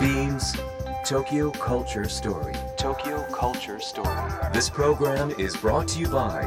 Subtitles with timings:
[0.00, 0.56] Beams
[1.04, 2.54] Tokyo Culture Story.
[2.76, 4.32] Tokyo Culture Story.
[4.52, 6.42] This program is brought to you by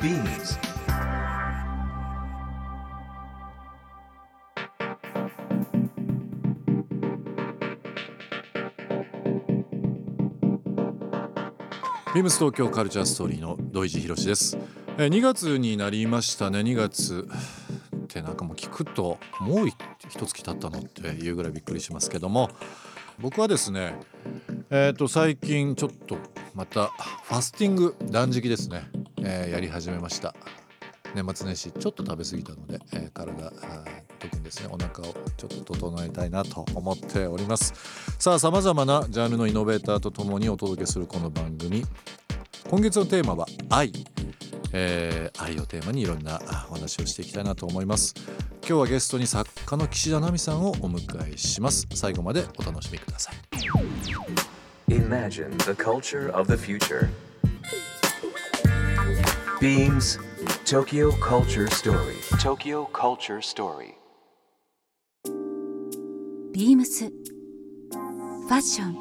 [0.00, 0.56] Beams.
[12.14, 14.56] ビームス東京カルチャーストーリーの土井地博です。
[14.98, 16.60] え2月になりましたね。
[16.60, 17.28] 2月
[17.94, 22.48] ってなんかもう聞くともう一月経ったのっていうぐらいびっくりしますけども、
[23.18, 23.94] 僕はですね、
[24.70, 26.16] えっ、と最近ちょっと
[26.54, 26.86] また
[27.24, 28.84] ファスティング断食ですね、
[29.18, 30.34] えーやり始めました。
[31.14, 33.52] 年末年始ちょっと食べ過ぎたので、えー体あ
[34.18, 37.74] 特にですねお腹をちょっと整えたいなと思っております。
[38.18, 41.84] さあさまざまなジャンルのイノベーターとともにお届けするこの番組。
[42.70, 43.92] 今月のテーマは愛、
[44.76, 48.14] えー愛をテーマにいろんなあお話をしていきたいなと思います
[48.66, 53.34] 今日はゲストに作家の岸田奈美さんをお迎えします最後までお楽しみください
[54.88, 57.08] Imagine the culture of the future.
[59.60, 60.18] Beams
[60.64, 62.14] Tokyo Culture Story.
[62.38, 63.94] Tokyo Culture Story.
[66.52, 68.96] ビームスファッション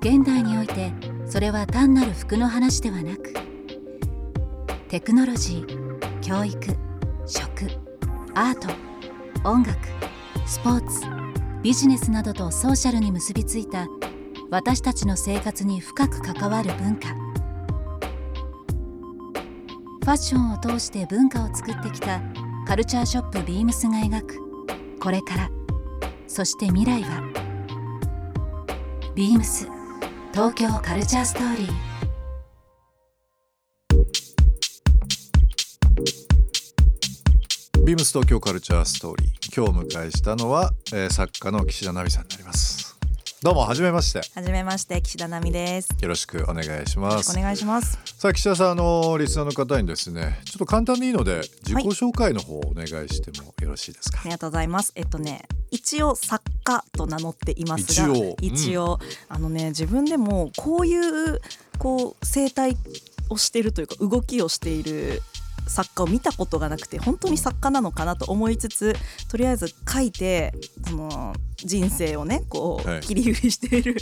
[0.00, 0.92] 現代において
[1.26, 3.49] それは単なる服の話ではなく
[4.90, 6.58] テクノロジー教育
[7.24, 7.70] 食
[8.34, 8.68] アート
[9.48, 9.78] 音楽
[10.46, 11.06] スポーツ
[11.62, 13.86] ビジネスなどとソーシャルに結びついた
[14.50, 17.08] 私たちの生活に深く関わる文化。
[20.00, 22.20] ファッションを通して文化を作ってきた
[22.66, 24.40] カルチャーショップビームスが描く。
[25.00, 25.50] これから。
[26.26, 27.22] そして未来は。
[29.14, 29.68] ビームス
[30.32, 31.89] 東京カルチャーストーリー。
[37.90, 42.96] ビームス東京カルチャーストーリー今日お迎えしたのは、えー作家の岸田奈美さんになります
[43.42, 45.88] どうもはじめましてはじめまして岸田奈美です。
[45.94, 47.98] よよろしくお願いしますお願いします。
[48.04, 54.92] さあ岸田さんあのリスナーの方にですねちょっと簡単でいいので自己紹介の方をお願いしてもよろしいですか、ありがとうございます。
[54.94, 55.42] えっとね、
[55.72, 61.40] 一応作家と名乗っていますが、一応一応あのね自分でもこういう
[61.78, 62.76] こう生態
[63.30, 65.22] をしているというか動きをしている
[65.66, 68.94] 作家を見たことがなくて本当に作家なのかなと思いつつ
[69.28, 70.52] とりあえず書いて
[70.88, 73.00] その人生をねこう、はい。
[73.00, 73.96] 切り売りしている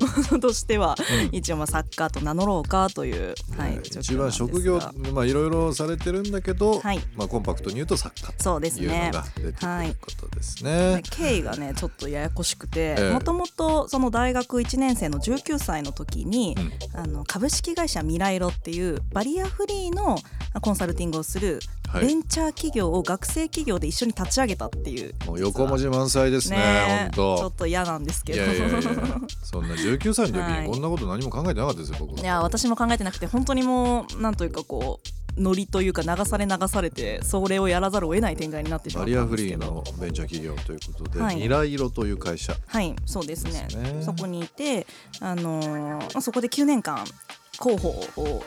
[0.00, 0.96] ものとしては、
[1.28, 1.36] うん。
[1.36, 4.80] 一応まあ作家と名乗ろうかという、はい、一番職業
[5.12, 7.00] まあいろいろされてるんだけど、はい。
[7.14, 9.10] まあコンパクトに言うと作家そうですというのね。
[9.12, 11.02] が出てくることですね。
[11.10, 13.12] 経緯がねちょっとややこしくてええ。
[13.12, 16.56] もともとその大学1年生の19歳の時に、
[16.94, 17.00] うん。
[17.00, 20.16] あの株式会社ミライロっていうバリアフリーの
[20.60, 22.06] コンサルティングをするはい。
[22.06, 25.14] ベンチャー企業を学生企業で一緒に立ち上げたっていう。
[25.26, 28.32] もう横文字満載ですねねちょ本っと嫌なんです当。
[28.32, 28.44] けど。
[28.44, 28.80] いやいやいや
[29.42, 30.62] そんな19歳の時はい。
[30.66, 32.18] にこんなこと何も考えてなかったですよ僕。
[32.20, 39.72] いや私も考えてなくて本当にもうなんというかこうノリというか流され流されてそれをやらざるを得ない展開になってしまバリアったんフリーですけど。
[39.72, 41.34] のベンチャー企業ということで、はい。
[41.34, 42.54] 未来色という会社。
[42.66, 43.66] はいそうですね。
[43.80, 44.02] ね。
[44.02, 44.86] そこにいて、
[45.20, 47.04] あのーまあそこで9年間
[47.60, 48.42] 広報を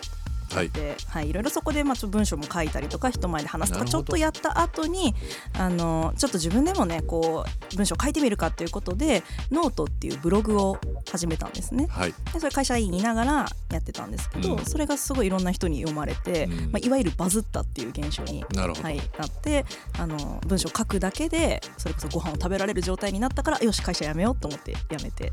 [0.52, 0.70] はい。
[0.70, 5.14] で、はい、いろいろそこでまあちょっと文章も書いたりとか人前で話すとかちょっとやった後に
[5.58, 11.88] あのちょっと自分でもねこう文章書いてみるかということでノートっていうブログを始めたんですね。
[11.90, 12.14] はい。
[12.34, 14.66] でそれ会社員いながらやってたんですけど、うん。
[14.66, 16.72] それがすごいいろんな人に読まれて、うん。
[16.72, 19.66] まあ、いわゆるバズったっていう現象に、なはい、なって
[20.00, 25.32] あの文章を書くだけでそれこそご飯を食べられる状態になったからよし会社辞めようと思って辞めて。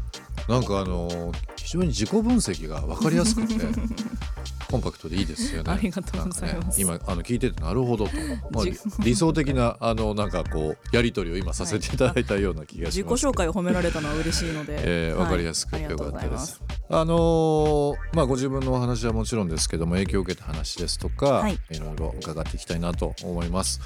[0.49, 3.55] なんかあのー非常に自己分析が分かりやすくて
[4.75, 5.73] コンパクトでいいですよね。
[5.73, 8.11] ありがとうございますね、今あの聞いててなるほどと、
[8.51, 13.25] まあ、じ理理想的なあのなんかこうやり取りを今させていただいたような気がし自己ます。
[13.25, 16.47] 紹介を褒められたのは嬉しいので、えー、はい分かりやすくてよかったでうござい。
[16.91, 23.81] あのーまあご自分のお話はもちろんですけども影響を受けた話ですとか、はいい、ろいろ伺っていきたいなと思います。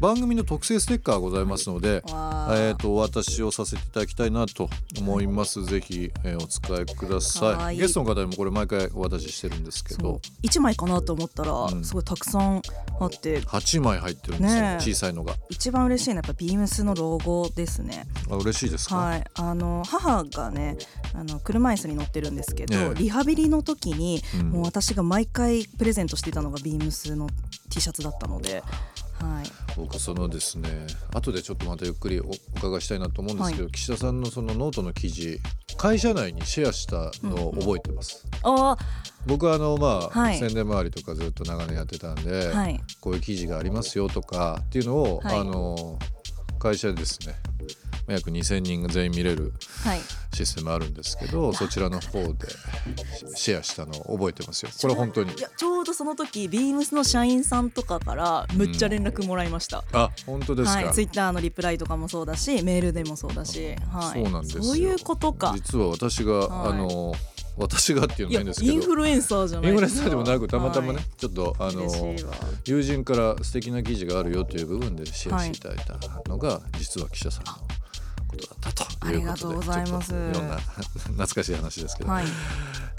[0.00, 4.68] 番組の特製ステッカーございますので、わーえー、とお渡しをさせていただきたいなと
[4.98, 5.64] 思います。
[5.64, 7.40] ぜひ、えーお使いください。
[7.54, 12.62] かわいいゲストの方にもこれ毎回お渡ししてるんですけど、1枚かなと思ったら、うんすごいたくさん
[13.00, 15.34] あって8枚入ってるんですよ、ねえ小さいのが。
[15.48, 18.06] 一番嬉しいのはやっぱビームスのロゴですね。
[18.30, 18.96] あ嬉しいですか？
[18.96, 20.76] はい、あの母がね
[21.14, 27.28] あの車椅子に乗ってるんですけど、ええリハビリの時に、うんもう私が毎回プレゼントしていたのがビームスの
[27.70, 28.62] T シャツだったので、
[29.20, 30.68] はい、僕そのですね
[31.14, 35.40] 後でちょっとまたゆっくりおお伺いしたいなと思うんですけど、岸田さんのそのノートの記事
[35.76, 38.76] 会社内にシェアしたのを覚えてます、あ
[39.26, 40.38] 僕はあのまあ、はい。
[40.38, 42.80] 宣伝周りとかずっと長年やってたんで、はい。
[43.00, 45.38] こういう記事がありますよとかっていうのを、はい。
[45.38, 45.98] あの
[46.58, 47.67] 会社でですねまあ
[48.12, 49.52] 約2,000人が全員見れる
[49.84, 50.00] はい。
[50.34, 52.48] システムあるんですけどそちらの方で
[53.34, 54.70] シェアしたのを覚えてますよ。
[54.80, 55.32] これ本当に。
[55.32, 64.62] いやちょうどその時ビームスの社員さんとかからむっちゃ連絡もらいました、あ本当ですか、はい、ツイッターのリプライとかもそうだしメールでもそうだし、はい、そうなんですよ。
[64.62, 65.52] そういうことか。
[65.54, 66.72] 実は私が、はい。
[66.72, 67.14] あの
[67.56, 68.72] 私がっていうのいやもいいんですけど。
[68.72, 71.04] インフルエンサーじゃないインフルエンサーでもなくたまたまね、はい。
[71.16, 72.14] ちょっとあの
[72.64, 77.52] 友人から素敵な記事があるよという部分でシェアしていただいたのが、実は岸田さんの
[78.28, 80.12] ことだったということでありがとうございます。
[80.12, 80.56] いろんな
[80.88, 82.24] 懐かしい話ですけど、はい。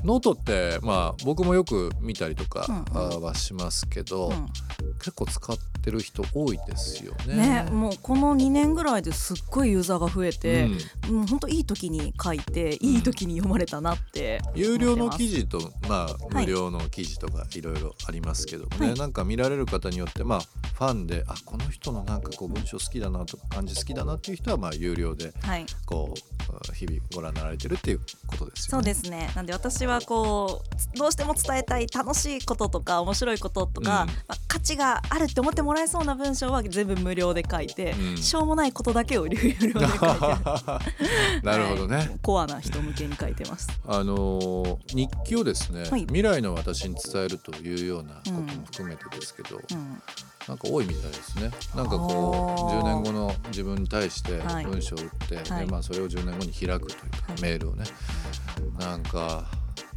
[0.03, 2.61] ノートってまあ僕もよく見たりとか
[2.93, 4.47] はしますけど、うん。
[4.99, 7.63] 結構使ってる人多いですよね。
[7.63, 10.69] ねもうこの2年ぐらいですっごいユーザーが増えて、
[11.07, 11.15] うん。
[11.19, 18.99] もう本当いい時に書いていい時に読まれたなって有料の記事事とまあはい無料の記事とかいろいろありますけどもね、はい。
[18.99, 20.39] なんか見られる方によってまあ
[20.73, 25.65] ファンであこの人のなんかこう文章好きだなとか感じ好きだなっていう人はまあ有料ではい。
[25.85, 28.79] こう日々ご覧になられてるっていうことですよね。
[28.79, 29.31] そうですね。
[29.35, 34.07] なんで私はこうどうしても伝えたい楽しいこととか面白いこととか、うん。
[34.07, 38.17] まあ、価値があるって思ってもらえそうな文章は全部無料で書いて、うん。
[38.17, 39.79] しょうもないことだけを有料で書いて
[41.43, 41.95] なるほどね。
[41.97, 42.19] はい。
[42.21, 43.69] コアな人向けに書いてます。
[43.87, 46.01] あのー日記をですね、はい。
[46.01, 50.01] 未来の私に伝えるというようなことも含めてですけど、うん
[50.49, 51.51] なんか多いみたいですね。
[51.75, 52.81] なんかこうあー。
[52.81, 54.65] 10年後の自分に対してはい。
[54.65, 55.65] 文章を打って、はい。
[55.67, 57.41] でまあそれを10年後に開くというか、はい。
[57.43, 57.85] メールをね、
[58.79, 59.45] なんか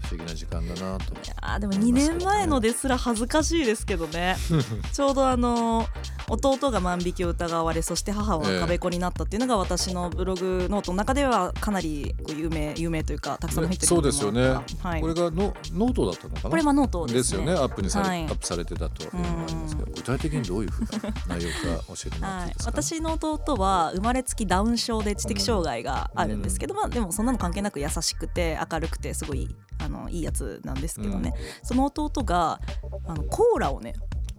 [0.02, 1.14] 不思議な時間だなと。
[1.40, 4.36] あーでも2年前のですら恥ずかしいですけどね。
[4.92, 5.88] ちょうどあの
[6.32, 14.48] 弟が万引きを疑われそして母は赤べこになったっていうのが私のブログノートの中ではかなり有名有名というかたくさん入ってるそうですよね。
[14.80, 16.50] はい、これがのノートだったのかな？
[16.50, 17.52] これはノートですねよね。
[17.52, 18.24] アップにされ、はい。
[18.24, 20.88] アップされてたというのがありますけど、具体的にどういうふうな
[21.36, 22.70] 内容か教えてもらっていはいいです、か？
[22.70, 32.60] 私の弟は生まれつきダウン症で知的障害があるんですけど、まあ、でもそんなの関係なく優しくて明るくてすごいあのいいやつなんですけどね、その弟が
[33.06, 33.94] あのコーラをね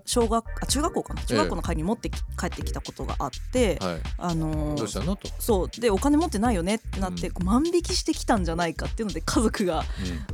[0.06, 1.22] 小学あ中学校かな？
[1.24, 3.98] 中学校の会に持ってき、帰ってきたことがあって、はい。
[4.18, 5.16] あのーどうしたの？
[5.16, 5.30] と。
[5.40, 9.84] そうでお金持ってないよねってなって、うん万引きしてきたんじゃないかっていうので家族が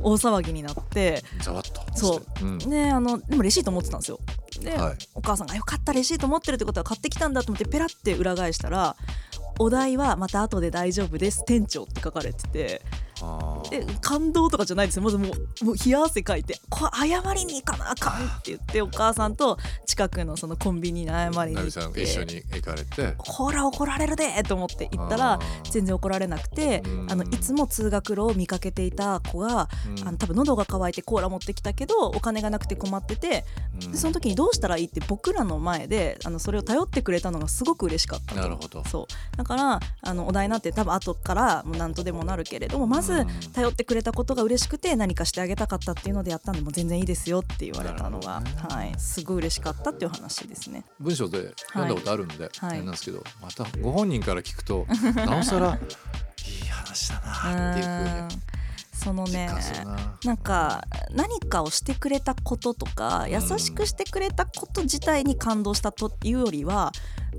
[0.00, 1.96] ん大騒ぎになってざわっと。
[1.96, 2.58] そううん。
[2.58, 4.18] であのでもレシート持ってたんですよ。
[4.60, 8.96] で、はいお母さんが「よかったレシート持ってるってことは買ってきたんだ」と思ってペラって裏返したら
[9.58, 12.82] 「お題はまた後で大丈夫です店長」って書かれてて
[13.22, 13.70] あー。
[13.70, 15.02] で感動とかじゃないですよ。
[15.02, 15.28] まずも
[15.62, 23.14] うもう冷や汗かいて「これ謝りに行かなあかん」って言ってお母さんと近くのそのコンビニに謝りに行って一緒に行かれて。
[23.18, 25.38] ほら怒られるでと思って行ったら
[25.70, 27.06] 全然怒られなくてうん。
[27.10, 30.08] あのいつも通学路を見かけていた子がうん。
[30.08, 33.44] あの多分喉が渇いてコーラ持ってきたけどお金がなくて困ってて
[33.82, 33.92] うん。
[33.92, 38.40] でその時にどうしたらいいって僕らの前であのそれを頼ってくれたのがすごく嬉しかったと。
[38.40, 38.84] なるほど。
[38.84, 39.36] そう。
[39.36, 50.84] だからあのお題なんて多分後からもう何とでもなるけれどもまずうん頼ってくれたことが嬉しくて何かしてあげたかったっていうのでやったんでもう全然いいですよって言われたのが、はい、すごい嬉しかったっていう話ですね。
[50.98, 52.50] 文章で読んだことあるんで、はい。
[52.60, 54.86] あれなんですけどまたご本人から聞くと
[55.26, 55.78] なおさらい
[56.64, 58.28] い話だなっていうふううん。
[58.28, 58.38] に
[58.92, 59.48] そのね。
[60.24, 60.34] な。
[60.34, 66.92] んか何かをしてくれたこととか優しくしてくれたこと自体に感動したというよりは、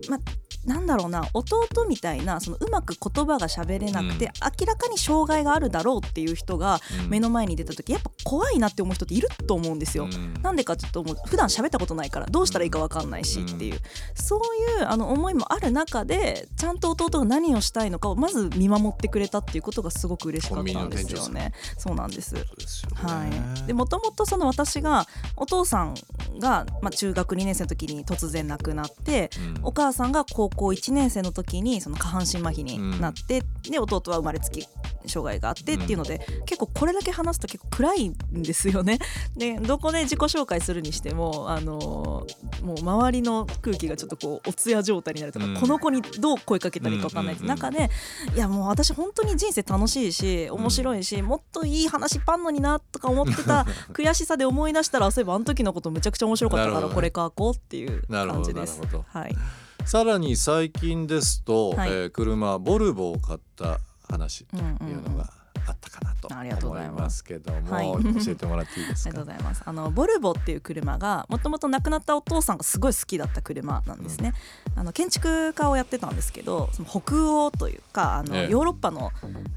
[0.10, 0.20] まあ
[0.66, 4.32] なんだろうな弟みたいなそのうまく言葉が喋れなくて、うん。
[4.60, 7.10] 明らかに障害があるだろうっていう人がうん。
[7.10, 10.06] 目の前に出た時やっぱ怖いなって思う人っていると思うんですよ。
[10.06, 10.34] うん。
[10.42, 13.80] なんでかちょっともう普段喋ったことないからどうしたらいいか分かんないしっていう、
[14.14, 21.54] そういうあの思いもある中でちゃんと弟が何をしたいのかをまず見守ってくれたっていうことがすごく嬉しかったんですよね。
[21.78, 22.36] そうなんです。
[22.36, 22.96] そうですよね。
[22.98, 25.96] はい、でもともとその私がお父さん
[26.40, 29.66] が、まあ、中学2年生の時に突然亡くなって、うん。
[29.66, 34.68] お母さんが高校1年生の時にその下半身麻痺になって、で弟は生まれつき
[35.08, 39.00] 障害があってっていうので、結構これだけ話すと結構暗いんですよね。
[39.36, 45.56] でどこで自己紹介するにしても、あのーもう周りの空気がちょっとこうお通夜状態になるとか、うん。
[45.56, 47.56] この子にどう声かけたらいいか分かんないっんうんうん。
[47.56, 47.90] 中で、
[48.36, 58.80] いやもう私本当に人生楽しいし面白いし、もっといい話パンのになとか思ってた 悔しさで思い出したらそういえばあの時のことめちゃくちゃ面白かったからこれ書こうっていうなるほど感じです。
[58.80, 59.06] なるほど。
[59.08, 59.36] はい、
[59.86, 61.90] さらに最近ですと、はい。
[61.90, 65.30] えー車ボルボを買った話うんとうんいうのが
[65.72, 67.86] かったかなとありがとうご思いざいますけども、はい。
[68.26, 69.10] 教えてもらっていいですか？
[69.22, 69.64] ありがとうございます。
[69.66, 74.34] あのボルボっていう車がもともと亡くなったお父さんがすごい好きだった車なんですね、
[74.76, 78.50] あの建築家をやってたんですけどその北欧というかあの、ええ。
[78.50, 79.12] ヨーロッパの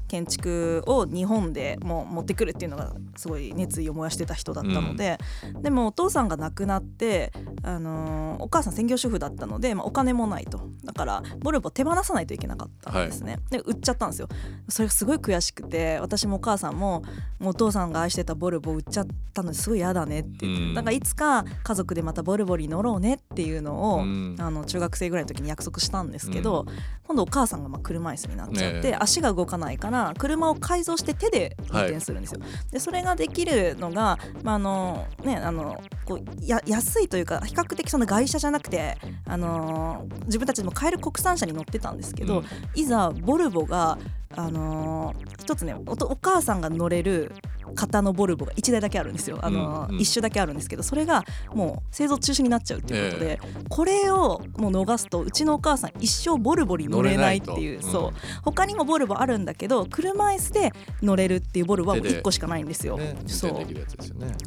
[0.07, 5.19] 建築を日本でもう持ってくるっていうのがすごい熱意を燃やしてた人だったので、
[5.61, 7.31] でもお父さんが亡くなって、
[7.63, 10.69] あのーお母さん専業主婦だったので、まあ、お金もないと。
[10.83, 14.27] だからボルボ手放さないといけなかったんですね、で売っちゃったんですよ。
[14.69, 17.03] それがすごい悔しくて私もお母さんも
[17.39, 20.73] もうお父さんが愛してたボルボ売っちゃったのですごい嫌だねって言って、うん。
[20.73, 24.35] だからいつか家族でまたボルボに乗ろうねっていうのを、うん。
[24.39, 26.65] あの中学生ぐらいの時に約束したんですけど、
[27.03, 28.95] 今度お母さんがまあ車椅子になっちゃって、ねえ。
[28.99, 32.41] 足が動かないから車を改造して手で運転するんですよ。
[32.71, 42.45] でそれができるのが、まああのね、あのこうや安いというか比較的その外車じゃなくて、あの自分たちでも買える国産車に乗ってたんですけど、うん。
[42.75, 43.97] いざボルボが、
[44.35, 47.31] あの一つねおお母さんが乗れる
[47.73, 50.01] 型のボルボが1台だけあるんですよ、あのうんうん。
[50.01, 58.13] 一種だけあるんですけどそれがもう製造中止になっちゃうっていうことで、これをもう逃すとうちのお母さん一生ボルボに乗れないっていうそう。
[58.43, 62.19] 他にもボルボあるんだけど車椅子で乗れるっていうボルボはもう手で。
[62.19, 62.97] 1個しかないんですよ。
[62.97, 63.51] ね、そう。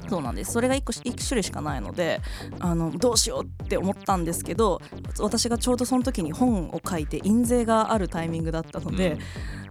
[0.08, 0.52] そうなんです。
[0.52, 2.20] それが1個し一種類しかないので
[2.60, 4.80] あのどうしようって思ったんですけど
[5.18, 9.18] 私がちょうどその時に本を書いて印税があるタイミングだったので、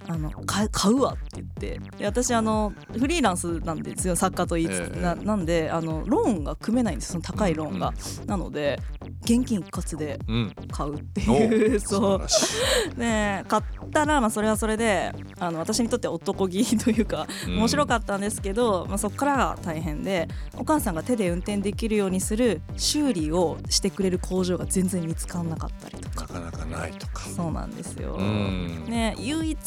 [0.07, 1.79] あの買買うわって言って。
[1.97, 5.01] で私あのフリーランスなんですよ作家と言いつつ、ええ。
[5.01, 7.93] ななんであのローンが組めないんですその高いローンが、
[8.25, 8.79] なので
[9.21, 11.75] 現金一括でうん、うん買うっておいう。
[11.77, 12.53] う晴らし
[12.95, 12.97] い。
[12.99, 17.57] ね買ったらまあそれはそれであの私にとっては男気というかうん。
[17.57, 20.27] 面白かったんですけど、まあ、そこからが大変で
[20.57, 26.21] お母さんが手で運転できるようにする修理をしてくれる工場が全然見つからなかったりとか。
[26.33, 27.23] なかなかないとか。
[27.23, 28.15] そうなんですよ。
[28.19, 28.85] うん。
[28.87, 29.57] ね、唯一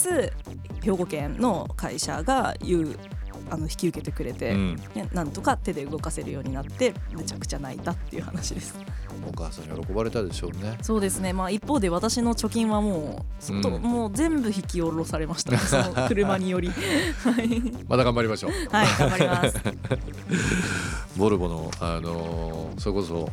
[0.82, 2.96] 兵庫県の会社が言う
[3.50, 8.74] あの引き受けてくれて、うん、ね、なんとか手で動かせるようになってめちゃくちゃ泣いたっていう話です。
[9.28, 10.78] お母さん喜ばれたでしょうね。
[10.82, 13.82] そうですね、まあ、一方で私の貯金はもう,うん。
[13.82, 16.68] もう全部引き下ろされました、ね、 その車により。
[17.22, 18.50] はい、また頑張りましょう。
[18.70, 19.58] はい、頑張ります。
[21.18, 23.30] ボルボの、あのーそれこそ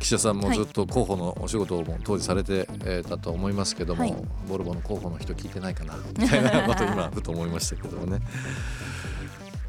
[0.00, 4.16] 記者さんもずっと候補のお仕事をも当時されてえーたと思いますけども、はい。
[4.48, 8.18] ボルボの候補の人聞いてないかなみたいなこと今ふと思いましたけどもね。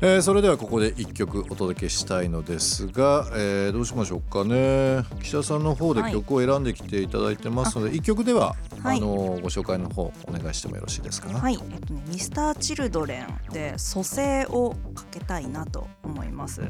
[0.04, 5.04] えーそれではここで一曲お届けしたいのですが、えーどうしましょうかね。
[5.22, 6.12] 記者さんの方ではい。
[6.12, 8.98] 曲を選んできていただいてますので、一曲では、はい。
[8.98, 16.62] あのーご紹介の方お願いしてもよろしいですか、はい、えっとね、ミスターチルドレンで蘇生をかけたいなと思います。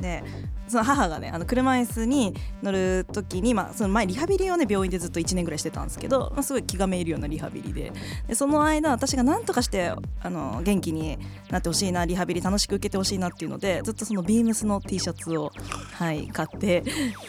[0.00, 0.22] で、
[0.68, 7.92] その母がね、あの車椅子に乗る時に、まあ、その前リハビリをね、病院でずっと1年ぐらいしてたんですけど、まあ、すごい気がめいるようなリハビリで、
[8.26, 11.18] でその間私が何とかしてあの元気に
[11.50, 15.52] なってほしいな、リハビリ楽しく受けてほしいなっていうので、ずっとそのビームスの T シャツを
[15.92, 16.82] はい買って、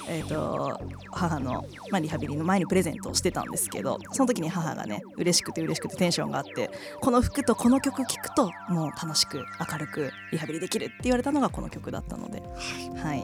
[0.09, 0.79] えっ、と
[1.11, 6.71] 母のまあリハビリの前にプレゼントをしてたんですけど、その時に母がね、嬉しくて嬉しくてテンションがあって。
[7.01, 13.21] この服とこの曲聴くともう楽しく明るくリハビリできるって言われたのがこの曲だったので、はい、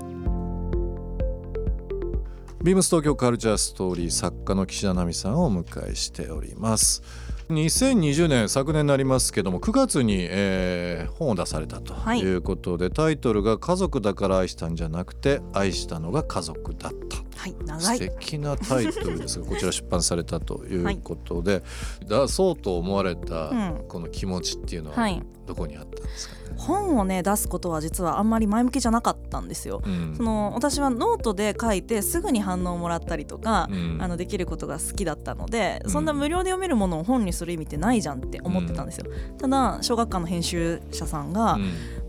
[2.64, 7.02] ビームス東京カルチャーストーリー作家の岸田奈美さんをお迎えしております。
[7.50, 12.20] 2020年昨年になりますけども9月に、えー本を出されたとはい。
[12.20, 21.62] いうことで、タイトルが「家族だから愛したんじゃなくて愛したのが家族だった」はい、長素い敵なタイトルですがこちら出版されたということで、
[22.08, 23.84] 出そうと思われたうん。
[23.90, 25.22] この気持ちっていうのははい。
[25.46, 29.82] どこにあったんですかね、本をね出すことは実はあんまり前向きじゃなかったんですよ。
[29.86, 30.14] うん。
[30.16, 33.98] その私はノートで書いてすぐに反応をもらったりとか、うん。
[34.00, 35.92] あのできることが好きだったので、うん。
[35.92, 39.12] そんな無料で読めるものを本にする意味ってないじゃんって思ってたんですよ。
[39.38, 41.56] ただ小学館の編集者さんが、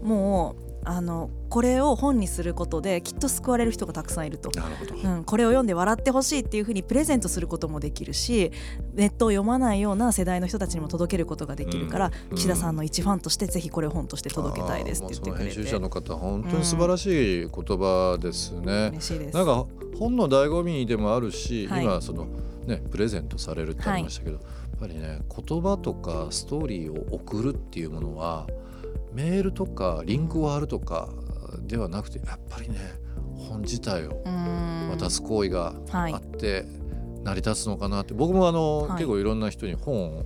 [0.03, 0.09] うん。
[0.09, 4.51] もうあのこれを本にすることできっと救われる人がたくさんいると。
[4.59, 8.51] なるほど、うん、これを読んで笑ってほしいっていうふうにプレゼントすることもできるし
[8.95, 12.37] ネットを読まないような世代の人たちにも届けることができるから、うん。
[12.37, 15.55] 岸田さんの一ファンとしてぜひこれを本として届けたいですって言ってくれて。
[15.55, 18.91] 編集者の方本当に素晴らしい言葉ですね。
[19.33, 19.65] なんか
[19.97, 21.85] 本の醍醐味でもあるし、はい。
[21.85, 22.27] 今その
[22.67, 28.49] ねプレゼントされるってありましたけど、やっぱりね言葉とかストーリーを送るっていうものは
[29.13, 31.09] メールとかリンクを貼るとか
[31.67, 32.77] ではなくてやっぱりね
[33.37, 34.23] 本自体を
[34.91, 36.67] 渡す行為がはいあって
[37.25, 38.15] 成り立つのかなって。
[38.15, 38.93] 僕もあの、はい。
[38.99, 40.25] 結構いろんな人に本を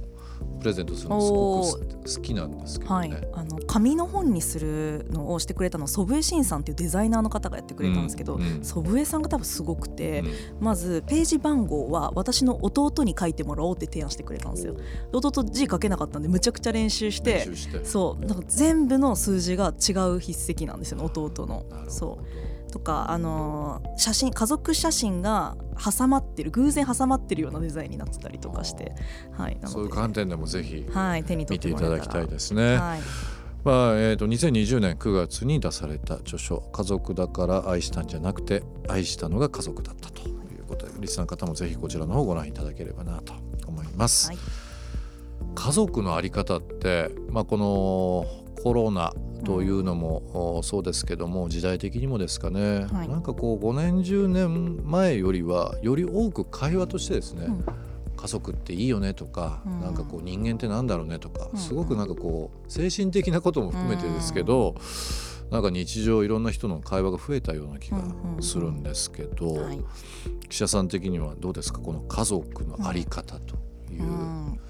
[0.59, 3.09] プレゼントするのすごく好きなんですけどね。
[3.09, 10.29] はい、あの紙の本にするのをしてくれたの祖父江慎さんっていうデザイナーの方がやってくれたんですけど、祖父江さんが多分すごくて、うん。
[10.61, 14.75] まずページ番号は私の弟に書いてもらおうって提案してくれたんですよ。
[14.75, 14.81] で
[15.13, 17.49] 弟字書けなかったんでむちゃくちゃ練習して。
[17.85, 18.25] そう。
[18.25, 21.65] なんか全部の数字が違う筆跡なんですよね弟の。
[21.71, 21.85] なるほ。
[21.85, 21.91] ど。
[21.91, 28.95] そうとか、あのー写真家族写真が挟まってる偶然挟まってるようなデザインになってたりとかして、
[29.33, 32.05] はい、そういう観点でもぜひはい、手に取見っててもらえたら。
[32.05, 32.77] いただきたいですね。
[32.77, 33.01] はい。
[33.65, 43.35] まあえー、と2020年9月に出された著書「家族だから愛したんじゃなくて愛したのが家族だった」ということでリスナーの方もぜひこちらの方をご覧いただければなと
[43.67, 44.29] 思います。
[44.29, 44.39] はい。
[45.55, 49.13] 家族のあり方って、まあ、このコロナ
[49.45, 53.09] というのも、おそうですけども時代的にもですかね、はい。
[53.09, 57.65] なんかこう5年10年前よりはより多く会話としてですね、うん。
[58.17, 59.81] 家族っていいよねとか、うん。
[59.81, 61.59] なんかこう人間ってなんだろうねとか、うん。
[61.59, 64.75] すごくなんかこう精神的なことも含めてですけど、
[65.51, 68.03] なんか日常いろんな人の会話が増えたような気が
[68.41, 69.81] するんですけど、はい。
[70.49, 71.79] 記者さん的にはどうですか？
[71.79, 73.57] この家族のあり方と
[73.91, 74.03] いう。
[74.03, 74.61] うん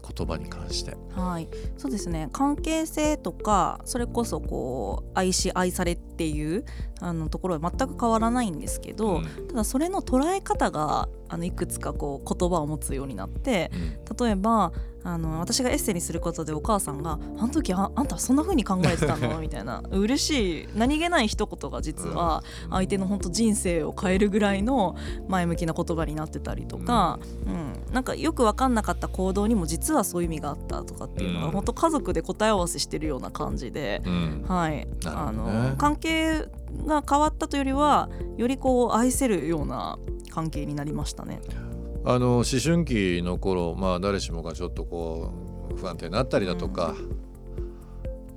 [0.00, 0.96] 言葉に関して。
[1.12, 2.28] はい、そうですね。
[2.32, 6.64] 関係性とかそれこそこう愛し愛されっていう
[7.00, 9.24] あのところは全く変わらないんですけど、うん。
[9.48, 14.26] ただそれの捉え方があのいくつかこう言葉を持つようになってうん。
[14.26, 14.72] 例えば
[15.02, 19.82] あの私がエッセイにすることでお母さんが「あの時ああんたそんな風に考えてたの?」 みたいな。
[19.90, 20.68] 嬉しい。
[20.76, 24.96] 何気ない一言が実は相手の本当人生を変えるぐらいの
[25.28, 27.94] 前向きな言葉になってたりとか、うん。
[27.94, 31.52] なんかよく分かんなかった行動にも実はそういう意味があったとかっていうのが、うん。
[31.52, 34.02] 本当家族で答え合わせしてるような感じで。
[34.04, 34.44] うん。
[34.46, 36.46] はい、あの関係
[36.86, 39.98] が変わったというよりはよりこう愛せるような
[40.30, 41.40] 関係になりましたね。
[42.04, 45.32] あの思春期の頃まあ誰しもがちょっとこ
[45.70, 46.94] う不安定になったりだとか、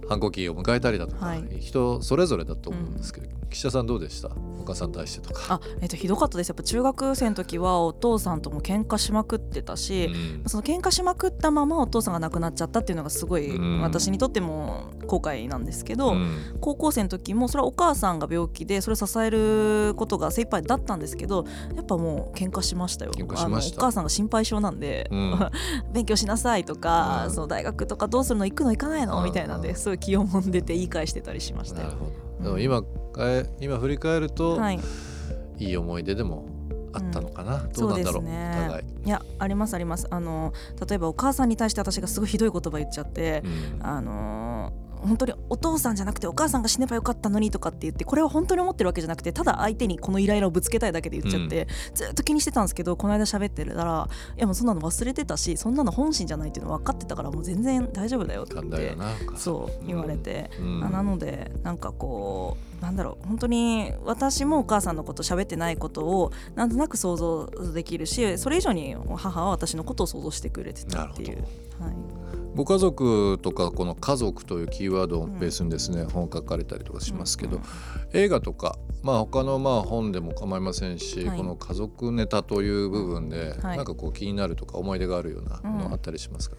[0.09, 1.59] 反抗期を迎えたりだとか、はい。
[1.59, 4.29] 人それぞれだと思うんですけど、岸田さんどうでした？
[4.29, 5.55] お母さんに対してとか。
[5.55, 6.49] あ、えっとひどかったです。
[6.49, 10.43] やっぱ中学生の時はお父さんとも喧嘩しまくってたし、うん。
[10.47, 13.81] その喧嘩しまくったままお父さんが亡くなっちゃったっていうのがすごいうん。
[13.81, 16.57] 私にとっても後悔なんですけど、うん。
[16.61, 21.45] 高校生の時もそれはお母さんが病気でそれを支えることが精一杯だったんですけど
[21.75, 23.11] やっぱもう喧嘩しましたよ。
[23.11, 23.75] 喧嘩しました。
[23.75, 25.39] あのお母さんが心配性なんで、うん。
[25.93, 27.31] 勉強しなさいとか、うん。
[27.31, 28.45] その大学とかどうするの？
[28.45, 28.71] 行くの？
[28.71, 29.23] 行かないの、うん。
[29.25, 31.87] みたいなんですごい気をもんでて言い返してたりしましたよ。
[31.87, 32.05] なるほ
[32.51, 32.59] ど。
[32.59, 32.87] 今か
[33.19, 34.79] え今振り返ると、はい
[35.57, 36.45] い、い思い出でも
[36.93, 37.67] あったのかな。
[37.75, 38.23] どうなんだろう。
[38.23, 39.07] ねい。
[39.07, 40.53] いやありますありますあの
[40.87, 44.52] 例えばお母さんに対して私がすごいひどい言葉言っちゃって、うんあのー
[45.03, 58.55] 本当にお父さんじゃなくてお母さんが死ねばよかったのにとかって言ってこれは本当に思ってるわけじゃなくてただ相手にこのイライラをぶつけたいだけで言っちゃって、ずっと気にしてたんですけどこの間喋ってたらいやもうそんなの忘れてたしそんなの本心じゃないっていうの分かってたからもう全然大丈夫だよって
[59.37, 60.17] そう言われ。
[60.17, 60.83] て、うん。
[60.83, 61.77] あなのでなん。
[61.83, 71.43] かこうなんだろう本当に私もお母さんのこと喋ってないことをなんとなく想像できるしそれ以上に母は私のことを想像してくれてたっていう。
[71.79, 77.63] はいご家族とかこの家族というキーワードをベースにですね、本書かれたりとかしますけど、うん。
[78.13, 81.37] 映画とか、まあ、他のまあ本でも構いませんし、はい。
[81.37, 83.77] この家族ネタという部分で、はい。
[83.77, 86.57] なんかこう気になるとか思い出があるようなものあったりしますか、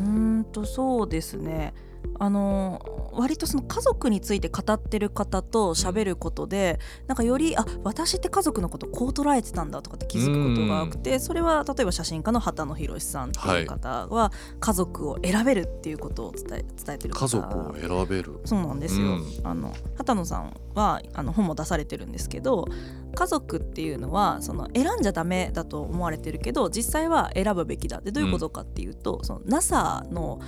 [0.00, 1.74] うーんとそうですね
[2.18, 17.20] あの割とその家族について語ってる方と喋ることで、なんかよりあ私って家族のことこう捉えてたんだとかって気づくことが多くて、それは例えば写真家の畑野博さんっていう方は、家族を選べるっていうことを伝え伝えてる方。
[17.20, 18.40] 家族を選べる。
[18.44, 19.24] そうなんですよ、うん。
[19.44, 22.66] あの畑野さんはあの本も出されてるんですけど
[23.14, 30.40] 家族っていうのはその選んじゃダメだと思われてるけど実際は選ぶべきだでどういうことかっていうと、その NASA の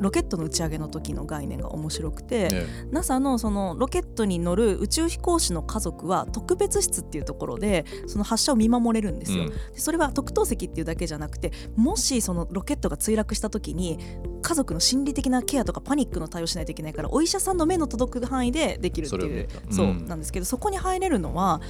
[0.00, 9.44] ロケットの打ち上げの時の概念が面白くて、ね NASA のそのロケットに乗る宇宙飛行士の家族は特別室っていうところでその発射を見守れるんですよ。
[9.44, 9.48] うん。
[9.50, 13.98] でそれは特等席っていうだけじゃなくてもしそのロケットが墜落した時に
[14.42, 19.72] 家族の心理的なケアとかパニックの対応しないといけないからお医者さんの目の届く範囲でできるっていうそれを見た。
[19.72, 21.60] そううんなんですけどそこに入れるのは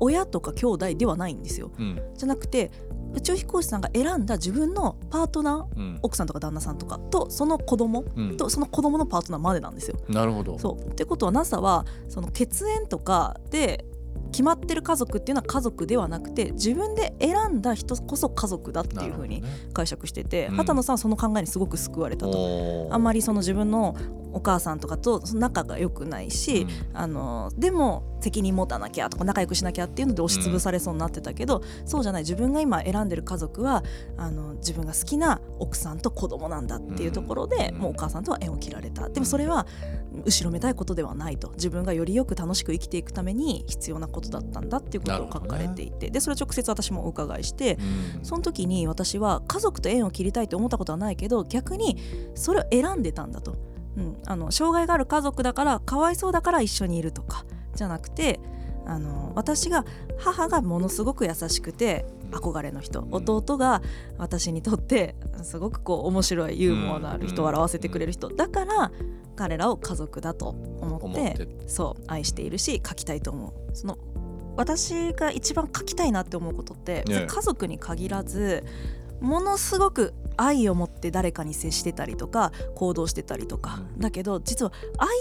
[0.00, 1.70] 親とか兄弟ではないんですよ。
[1.78, 2.00] うん。
[2.14, 2.70] じゃなくて
[3.14, 9.96] 宇宙飛行士さんが選んだ自分のパートナーうん奥さんとか旦那さんとかとその子供うんとその子供のパートナーまでなんですよ。
[10.08, 10.58] なるほど。
[10.58, 13.84] そうってことは NASA はその血縁とかで
[14.32, 19.42] 決まってる家族っていうのは家族ではなくて自分で選んだ人こそ家族だっていうふうに
[19.74, 22.88] 解釈してて、うん畑野さんはその考えにすごく救われたと。
[22.90, 23.94] あんまりその自分の
[24.32, 32.22] お母さんとかとその仲が良くないし、あのでも責任持たなきゃとか仲良くしなきゃっていうので押しつぶされそうになってたけど、そうじゃない。
[32.22, 33.82] 自分が今選んでる家族は
[34.16, 39.08] あの自分が好きな奥さんと子供なんだっていうところで、もうお母さんとは縁を切られた。
[39.08, 39.66] でもそれは
[40.24, 41.50] 後ろめたいことではないと。
[41.52, 47.78] 自分がよりよく楽しく生きていくために必要なことだったんだっていうことを書かれていて、でそれを直接私もお伺いして、
[48.22, 51.96] その時に私は家族と縁を切りたいと思ったことはないけど逆に
[52.34, 53.71] それを選んでたんだと。
[53.96, 58.40] うん、あの障害がある家族だからかわいそうだから一緒にいるとかじゃなくて
[58.86, 59.84] あの私が
[60.18, 63.82] 母がものすごく優しくて憧れの人弟が
[64.18, 68.28] 私にとってすごくこう面白いユーモアのある人を笑わせてくれる人。
[68.28, 68.90] だから
[69.36, 73.76] 彼らを家族だと思ってそう愛しているし書きたいと思う。
[73.76, 73.98] その
[74.56, 78.64] 私が一番書きたいなって思うことって、ね、家族に限らず
[79.20, 84.72] ものすごく愛を持って誰かに接してたりとか行動してたりとか、だけど実は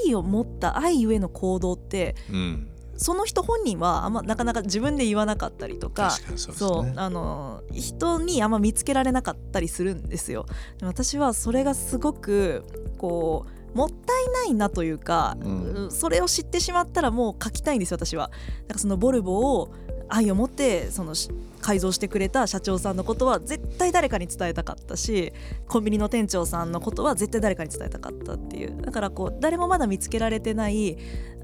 [0.06, 10.46] 愛を持った愛ゆえの行動って、うん、その人本人はあんまなかなか自分で言わなかったりとかそう、ね、あの人にあんま見つけられなかったりするんですよ。
[10.82, 12.64] 私はそれがすごく
[12.98, 18.28] こうもったいないなというか、うん、それを知ってしまったらもう書きたいんですよ私は。
[18.28, 18.34] だ
[18.68, 19.74] からそのボルボを
[20.12, 21.16] 愛を持ってその
[21.62, 25.32] 改造してくれた社長さんのことは絶対誰かに伝えたかったし
[25.68, 28.82] コンビニの店長さんのことは絶対誰かに伝えたかったっていう。
[28.82, 30.98] だからこう誰もまだ見つけられてない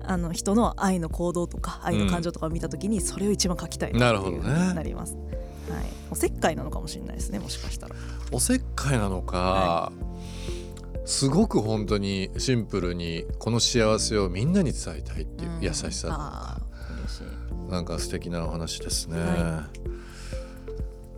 [0.03, 5.15] あの人の愛の行動とか愛の感情とかを見た時にそれを一番書きたいなっていうになります。
[5.15, 5.21] ね、
[5.69, 7.95] はい、おせっかいなのかもしれないですねもしかしたら。
[8.31, 9.91] おせっかいなのか、は
[10.95, 16.59] い、すごく本当にシンプルにこの幸せをみんなに伝えたいっていう優しさ、
[17.23, 19.19] うん、なんか素敵なお話ですね。
[19.19, 19.77] はい。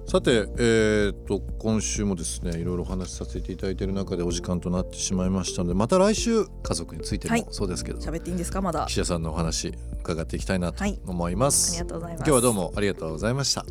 [0.10, 8.60] さて、えーと、今週もですねいろいろお話しさせていただいている中でお時間となってしまいましたのでまた来週家族についてもそうですけど、喋、はい、っていいんですか？
[8.60, 8.88] まだ。
[8.88, 12.28] 記者さんのお話伺っていきたいなと思います、はい、ありがとうございます。
[12.28, 13.70] 今日はどうもありがとうございました、はい、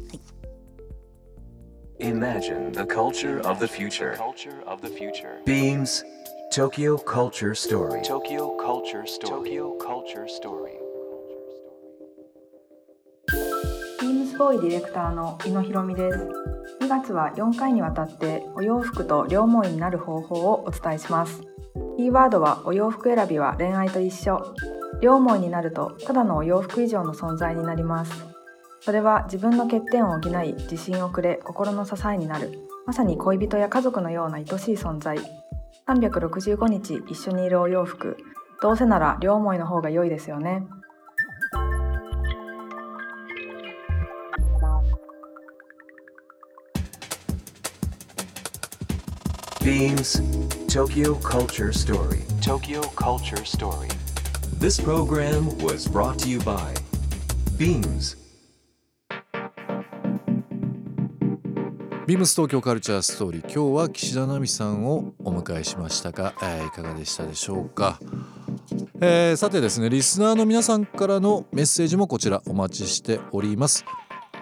[2.05, 4.17] Imagine the culture of the future.
[5.45, 6.05] Beams.
[6.53, 8.01] Tokyo Culture Story.
[8.03, 9.29] Tokyo Culture Story.
[9.29, 10.79] Tokyo Culture Story.
[14.39, 16.29] ボーイディレクターの井野博美です。
[16.81, 21.43] 2月は4回にわたってお洋服と両思いになる方法をお伝えします。
[21.97, 24.55] キーワードはお洋服選びは恋愛と一緒。
[25.01, 28.13] 両思いになるとただのお洋服以上の存在になります。
[28.81, 32.61] それは自分の欠点を補い自信をくれ心の支えになる。
[32.87, 35.19] まさに恋人や家族のような愛しい存在。
[35.89, 38.17] 365日一緒にいるお洋服。
[38.63, 40.65] どうせなら両思いの方が良いですよね。
[49.69, 50.23] Beams
[50.67, 52.23] Tokyo Culture Story.
[52.41, 53.91] Tokyo Culture Story.
[54.59, 56.73] This program was brought to you by
[57.59, 58.17] Beams.
[62.07, 68.01] ビームス東京カルチャーストーリー今日は岸田奈美さんをお迎えしましたが、えー、いかがでしたでしょうか、
[69.03, 73.85] えー、さてですねリスナーの皆さんからのメッセージもこちらお待ちしております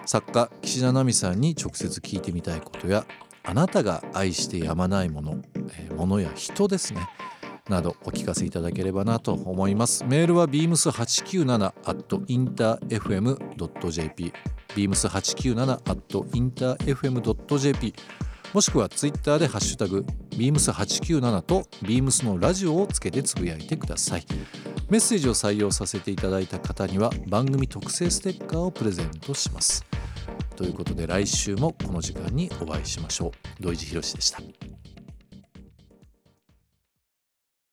[0.05, 3.05] 作家岸田奈美さんに直接聞いてみたいことや
[3.47, 7.07] あなたが愛してやまないもの、えー、ものや人ですね
[7.69, 10.05] などお聞かせいただければなと思います。
[10.05, 14.31] メールは beams897 at interfm.jp
[14.69, 15.81] beams897 at
[16.33, 17.93] interfm.jp
[18.53, 24.25] もしくはツイッターでハッシュタグ beams897 と beams のラジオをつけてつぶやいてください。
[24.89, 29.85] メッセージを採用させていただいた方には番組特製ステッカーをプレゼントします。
[30.57, 33.63] ということで来週もこの時間にお会いしましょう。
[33.63, 34.39] 土井地博でした。